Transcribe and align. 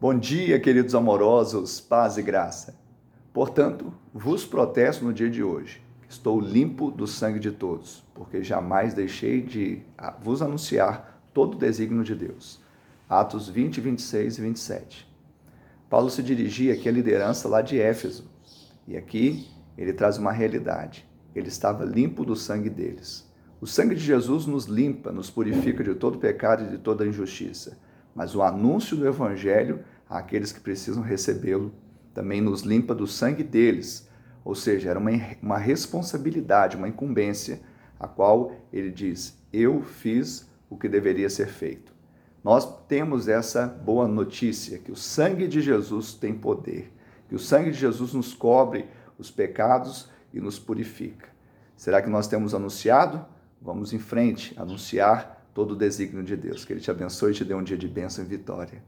Bom 0.00 0.16
dia, 0.16 0.60
queridos 0.60 0.94
amorosos, 0.94 1.80
paz 1.80 2.16
e 2.18 2.22
graça. 2.22 2.78
Portanto, 3.32 3.92
vos 4.14 4.46
protesto 4.46 5.04
no 5.04 5.12
dia 5.12 5.28
de 5.28 5.42
hoje. 5.42 5.82
Estou 6.08 6.40
limpo 6.40 6.88
do 6.88 7.04
sangue 7.04 7.40
de 7.40 7.50
todos, 7.50 8.04
porque 8.14 8.40
jamais 8.40 8.94
deixei 8.94 9.42
de 9.42 9.82
vos 10.22 10.40
anunciar 10.40 11.20
todo 11.34 11.54
o 11.54 11.58
desígnio 11.58 12.04
de 12.04 12.14
Deus. 12.14 12.60
Atos 13.08 13.48
20, 13.48 13.80
26 13.80 14.38
e 14.38 14.40
27. 14.40 15.14
Paulo 15.90 16.10
se 16.10 16.22
dirigia 16.22 16.74
aqui 16.74 16.88
à 16.88 16.92
liderança 16.92 17.48
lá 17.48 17.60
de 17.60 17.80
Éfeso, 17.80 18.30
e 18.86 18.96
aqui 18.96 19.48
ele 19.76 19.92
traz 19.92 20.16
uma 20.16 20.30
realidade. 20.30 21.04
Ele 21.34 21.48
estava 21.48 21.84
limpo 21.84 22.24
do 22.24 22.36
sangue 22.36 22.70
deles. 22.70 23.28
O 23.60 23.66
sangue 23.66 23.96
de 23.96 24.04
Jesus 24.04 24.46
nos 24.46 24.66
limpa, 24.66 25.10
nos 25.10 25.28
purifica 25.28 25.82
de 25.82 25.96
todo 25.96 26.18
pecado 26.18 26.66
e 26.66 26.68
de 26.68 26.78
toda 26.78 27.04
injustiça 27.04 27.76
mas 28.18 28.34
o 28.34 28.42
anúncio 28.42 28.96
do 28.96 29.06
Evangelho 29.06 29.84
àqueles 30.10 30.50
que 30.50 30.58
precisam 30.58 31.04
recebê-lo 31.04 31.72
também 32.12 32.40
nos 32.40 32.62
limpa 32.62 32.92
do 32.92 33.06
sangue 33.06 33.44
deles. 33.44 34.08
Ou 34.44 34.56
seja, 34.56 34.90
era 34.90 34.98
uma, 34.98 35.12
uma 35.40 35.56
responsabilidade, 35.56 36.76
uma 36.76 36.88
incumbência, 36.88 37.60
a 37.96 38.08
qual 38.08 38.50
ele 38.72 38.90
diz: 38.90 39.38
Eu 39.52 39.82
fiz 39.82 40.50
o 40.68 40.76
que 40.76 40.88
deveria 40.88 41.30
ser 41.30 41.46
feito. 41.46 41.94
Nós 42.42 42.68
temos 42.88 43.28
essa 43.28 43.68
boa 43.68 44.08
notícia: 44.08 44.78
que 44.78 44.90
o 44.90 44.96
sangue 44.96 45.46
de 45.46 45.60
Jesus 45.60 46.12
tem 46.12 46.34
poder, 46.34 46.92
que 47.28 47.36
o 47.36 47.38
sangue 47.38 47.70
de 47.70 47.78
Jesus 47.78 48.14
nos 48.14 48.34
cobre 48.34 48.86
os 49.16 49.30
pecados 49.30 50.10
e 50.34 50.40
nos 50.40 50.58
purifica. 50.58 51.28
Será 51.76 52.02
que 52.02 52.10
nós 52.10 52.26
temos 52.26 52.52
anunciado? 52.52 53.24
Vamos 53.62 53.92
em 53.92 53.98
frente, 54.00 54.58
anunciar 54.58 55.37
todo 55.54 55.72
o 55.72 55.76
desígnio 55.76 56.22
de 56.22 56.36
Deus. 56.36 56.64
Que 56.64 56.72
Ele 56.72 56.80
te 56.80 56.90
abençoe 56.90 57.32
e 57.32 57.34
te 57.34 57.44
dê 57.44 57.54
um 57.54 57.62
dia 57.62 57.76
de 57.76 57.88
bênção 57.88 58.24
e 58.24 58.26
vitória. 58.26 58.82